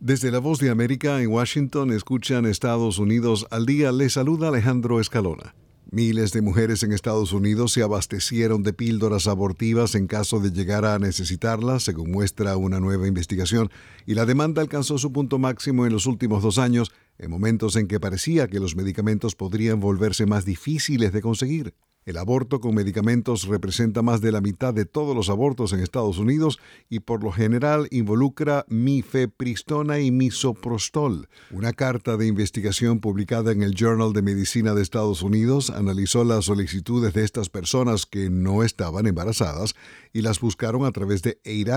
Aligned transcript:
Desde 0.00 0.30
la 0.30 0.38
voz 0.38 0.58
de 0.60 0.70
América 0.70 1.20
en 1.20 1.28
Washington 1.28 1.92
escuchan 1.92 2.46
Estados 2.46 2.98
Unidos 2.98 3.46
al 3.50 3.66
día. 3.66 3.92
Les 3.92 4.14
saluda 4.14 4.48
Alejandro 4.48 4.98
Escalona. 4.98 5.54
Miles 5.90 6.32
de 6.32 6.40
mujeres 6.40 6.82
en 6.82 6.92
Estados 6.92 7.34
Unidos 7.34 7.72
se 7.72 7.82
abastecieron 7.82 8.62
de 8.62 8.72
píldoras 8.72 9.26
abortivas 9.26 9.94
en 9.94 10.06
caso 10.06 10.40
de 10.40 10.52
llegar 10.52 10.86
a 10.86 10.98
necesitarlas, 10.98 11.82
según 11.82 12.12
muestra 12.12 12.56
una 12.56 12.80
nueva 12.80 13.08
investigación, 13.08 13.68
y 14.06 14.14
la 14.14 14.24
demanda 14.24 14.62
alcanzó 14.62 14.96
su 14.96 15.12
punto 15.12 15.38
máximo 15.38 15.84
en 15.84 15.92
los 15.92 16.06
últimos 16.06 16.42
dos 16.42 16.56
años, 16.56 16.92
en 17.18 17.30
momentos 17.30 17.76
en 17.76 17.86
que 17.86 18.00
parecía 18.00 18.48
que 18.48 18.58
los 18.58 18.76
medicamentos 18.76 19.34
podrían 19.34 19.80
volverse 19.80 20.24
más 20.24 20.46
difíciles 20.46 21.12
de 21.12 21.20
conseguir. 21.20 21.74
El 22.06 22.16
aborto 22.16 22.60
con 22.60 22.74
medicamentos 22.74 23.46
representa 23.46 24.00
más 24.00 24.22
de 24.22 24.32
la 24.32 24.40
mitad 24.40 24.72
de 24.72 24.86
todos 24.86 25.14
los 25.14 25.28
abortos 25.28 25.72
en 25.74 25.80
Estados 25.80 26.18
Unidos 26.18 26.58
y 26.88 27.00
por 27.00 27.22
lo 27.22 27.30
general 27.30 27.88
involucra 27.90 28.64
mifepristona 28.68 30.00
y 30.00 30.10
misoprostol. 30.10 31.28
Una 31.50 31.74
carta 31.74 32.16
de 32.16 32.26
investigación 32.26 33.00
publicada 33.00 33.52
en 33.52 33.62
el 33.62 33.74
Journal 33.74 34.14
de 34.14 34.22
Medicina 34.22 34.74
de 34.74 34.82
Estados 34.82 35.22
Unidos 35.22 35.68
analizó 35.68 36.24
las 36.24 36.46
solicitudes 36.46 37.12
de 37.12 37.22
estas 37.22 37.50
personas 37.50 38.06
que 38.06 38.30
no 38.30 38.62
estaban 38.62 39.06
embarazadas 39.06 39.74
y 40.12 40.22
las 40.22 40.40
buscaron 40.40 40.86
a 40.86 40.92
través 40.92 41.22
de 41.22 41.38
AID 41.44 41.70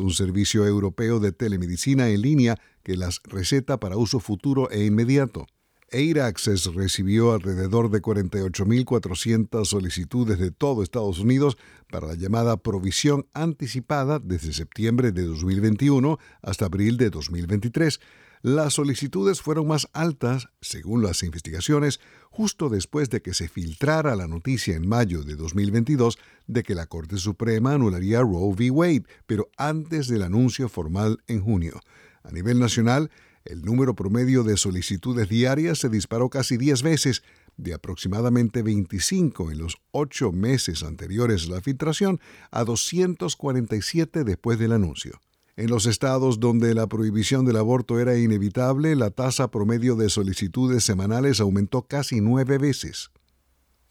un 0.00 0.10
servicio 0.10 0.66
europeo 0.66 1.20
de 1.20 1.32
telemedicina 1.32 2.08
en 2.08 2.20
línea 2.20 2.56
que 2.82 2.96
las 2.96 3.20
receta 3.24 3.80
para 3.80 3.96
uso 3.96 4.20
futuro 4.20 4.70
e 4.70 4.84
inmediato. 4.84 5.46
Air 5.92 6.20
Access 6.20 6.66
recibió 6.74 7.32
alrededor 7.32 7.90
de 7.90 8.00
48.400 8.00 9.64
solicitudes 9.64 10.38
de 10.38 10.50
todo 10.50 10.82
Estados 10.82 11.18
Unidos 11.18 11.58
para 11.90 12.06
la 12.06 12.14
llamada 12.14 12.56
provisión 12.56 13.26
anticipada 13.34 14.18
desde 14.18 14.52
septiembre 14.52 15.12
de 15.12 15.24
2021 15.24 16.18
hasta 16.42 16.66
abril 16.66 16.96
de 16.96 17.10
2023. 17.10 18.00
Las 18.42 18.74
solicitudes 18.74 19.42
fueron 19.42 19.66
más 19.66 19.88
altas, 19.92 20.48
según 20.62 21.02
las 21.02 21.22
investigaciones, 21.22 22.00
justo 22.30 22.70
después 22.70 23.10
de 23.10 23.20
que 23.20 23.34
se 23.34 23.48
filtrara 23.48 24.16
la 24.16 24.28
noticia 24.28 24.74
en 24.76 24.88
mayo 24.88 25.24
de 25.24 25.36
2022 25.36 26.18
de 26.46 26.62
que 26.62 26.74
la 26.74 26.86
Corte 26.86 27.18
Suprema 27.18 27.74
anularía 27.74 28.20
Roe 28.20 28.54
v. 28.54 28.70
Wade, 28.70 29.04
pero 29.26 29.50
antes 29.58 30.08
del 30.08 30.22
anuncio 30.22 30.70
formal 30.70 31.18
en 31.26 31.42
junio. 31.42 31.80
A 32.22 32.30
nivel 32.30 32.60
nacional, 32.60 33.10
el 33.44 33.62
número 33.62 33.94
promedio 33.94 34.42
de 34.44 34.56
solicitudes 34.56 35.28
diarias 35.28 35.78
se 35.78 35.88
disparó 35.88 36.28
casi 36.28 36.56
10 36.56 36.82
veces, 36.82 37.22
de 37.56 37.74
aproximadamente 37.74 38.62
25 38.62 39.50
en 39.50 39.58
los 39.58 39.76
ocho 39.90 40.32
meses 40.32 40.82
anteriores 40.82 41.46
a 41.46 41.54
la 41.54 41.60
filtración 41.60 42.20
a 42.50 42.64
247 42.64 44.24
después 44.24 44.58
del 44.58 44.72
anuncio. 44.72 45.20
En 45.56 45.68
los 45.68 45.84
estados 45.84 46.40
donde 46.40 46.74
la 46.74 46.86
prohibición 46.86 47.44
del 47.44 47.56
aborto 47.56 47.98
era 47.98 48.16
inevitable, 48.16 48.96
la 48.96 49.10
tasa 49.10 49.50
promedio 49.50 49.94
de 49.94 50.08
solicitudes 50.08 50.84
semanales 50.84 51.40
aumentó 51.40 51.82
casi 51.82 52.20
nueve 52.20 52.56
veces. 52.56 53.10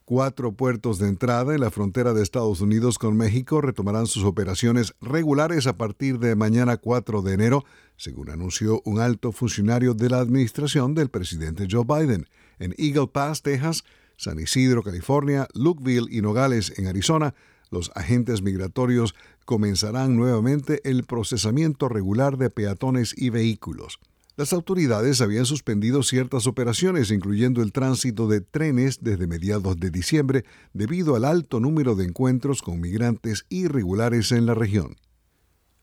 Cuatro 0.09 0.53
puertos 0.53 0.97
de 0.97 1.07
entrada 1.07 1.53
en 1.53 1.61
la 1.61 1.69
frontera 1.69 2.15
de 2.15 2.23
Estados 2.23 2.61
Unidos 2.61 2.97
con 2.97 3.15
México 3.15 3.61
retomarán 3.61 4.07
sus 4.07 4.23
operaciones 4.23 4.95
regulares 5.01 5.67
a 5.67 5.77
partir 5.77 6.17
de 6.17 6.35
mañana 6.35 6.77
4 6.77 7.21
de 7.21 7.33
enero, 7.35 7.63
según 7.95 8.31
anunció 8.31 8.81
un 8.85 8.99
alto 8.99 9.31
funcionario 9.31 9.93
de 9.93 10.09
la 10.09 10.17
administración 10.17 10.95
del 10.95 11.09
presidente 11.09 11.67
Joe 11.69 11.85
Biden. 11.85 12.27
En 12.57 12.73
Eagle 12.79 13.05
Pass, 13.05 13.43
Texas, 13.43 13.83
San 14.17 14.39
Isidro, 14.39 14.81
California, 14.81 15.47
Lukeville 15.53 16.07
y 16.09 16.23
Nogales, 16.23 16.73
en 16.79 16.87
Arizona, 16.87 17.35
los 17.69 17.91
agentes 17.93 18.41
migratorios 18.41 19.13
comenzarán 19.45 20.17
nuevamente 20.17 20.81
el 20.89 21.03
procesamiento 21.03 21.87
regular 21.87 22.37
de 22.39 22.49
peatones 22.49 23.13
y 23.15 23.29
vehículos. 23.29 23.99
Las 24.39 24.53
autoridades 24.53 25.19
habían 25.19 25.45
suspendido 25.45 26.01
ciertas 26.01 26.47
operaciones, 26.47 27.11
incluyendo 27.11 27.61
el 27.61 27.73
tránsito 27.73 28.29
de 28.29 28.39
trenes 28.39 28.99
desde 29.03 29.27
mediados 29.27 29.77
de 29.77 29.91
diciembre, 29.91 30.45
debido 30.71 31.17
al 31.17 31.25
alto 31.25 31.59
número 31.59 31.93
de 31.93 32.05
encuentros 32.05 32.61
con 32.61 32.79
migrantes 32.79 33.45
irregulares 33.49 34.31
en 34.31 34.45
la 34.45 34.53
región. 34.53 34.95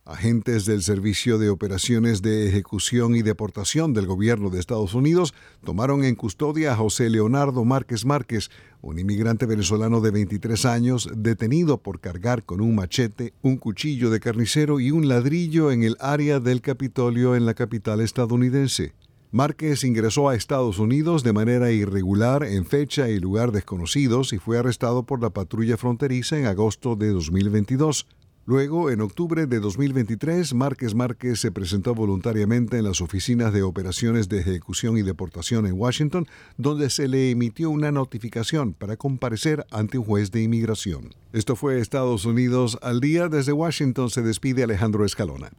Agentes 0.07 0.67
del 0.67 0.85
Servicio 0.85 1.37
de 1.37 1.51
Operaciones 1.51 2.23
de 2.23 2.47
Ejecución 2.47 3.17
y 3.17 3.23
Deportación 3.23 3.93
del 3.93 4.07
Gobierno 4.07 4.51
de 4.51 4.61
Estados 4.61 4.95
Unidos 4.95 5.35
tomaron 5.65 6.05
en 6.05 6.15
custodia 6.15 6.73
a 6.73 6.77
José 6.77 7.11
Leonardo 7.11 7.65
Márquez 7.65 8.05
Márquez, 8.05 8.49
un 8.83 9.01
inmigrante 9.01 9.47
venezolano 9.47 10.01
de 10.01 10.13
23 10.13 10.65
años 10.65 11.11
detenido 11.17 11.79
por 11.79 11.99
cargar 11.99 12.45
con 12.45 12.61
un 12.61 12.77
machete, 12.77 13.35
un 13.43 13.57
cuchillo 13.57 14.11
de 14.11 14.21
carnicero 14.21 14.79
y 14.79 14.93
un 14.93 15.09
ladrillo 15.09 15.73
en 15.73 15.83
el 15.83 15.97
área 15.99 16.39
del 16.39 16.61
Capitolio 16.61 17.35
en 17.35 17.45
la 17.45 17.55
capital 17.55 18.01
estadounidense. 18.01 18.95
Márquez 19.33 19.83
ingresó 19.83 20.29
a 20.29 20.37
Estados 20.37 20.79
Unidos 20.79 21.25
de 21.25 21.33
manera 21.33 21.73
irregular 21.73 22.45
en 22.45 22.65
fecha 22.65 23.09
y 23.09 23.19
lugar 23.19 23.51
desconocidos 23.51 24.33
y 24.33 24.39
fue 24.39 24.57
arrestado 24.57 25.03
por 25.03 25.21
la 25.21 25.31
patrulla 25.31 25.77
fronteriza 25.77 26.39
en 26.39 26.47
agosto 26.47 26.95
de 26.95 27.11
2022. 27.11 28.07
Luego, 28.49 28.91
en 28.91 29.01
octubre 29.01 29.47
de 29.47 29.59
2023, 29.59 30.55
Márquez 30.55 30.95
Márquez 30.95 31.41
se 31.41 31.51
presentó 31.51 31.97
voluntariamente 31.97 32.79
en 32.79 32.85
las 32.85 33.01
oficinas 33.01 33.53
de 33.53 33.65
operaciones 33.65 34.29
de 34.29 34.39
ejecución 34.39 34.97
y 34.97 35.03
deportación 35.03 35.67
en 35.67 35.73
Washington, 35.73 36.29
donde 36.57 36.89
se 36.91 37.09
le 37.09 37.33
emitió 37.33 37.71
una 37.71 37.91
notificación 37.91 38.73
para 38.73 38.97
comparecer 38.97 39.67
ante 39.73 39.99
un 39.99 40.05
juez 40.05 40.31
de 40.31 40.45
inmigración. 40.45 41.13
Esto 41.33 41.57
fue 41.57 41.81
Estados 41.81 42.25
Unidos 42.25 42.79
al 42.83 43.01
día. 43.01 43.29
Desde 43.29 43.53
Washington 43.53 44.11
se 44.11 44.23
despide 44.23 44.63
Alejandro 44.63 45.05
Escalona. 45.05 45.51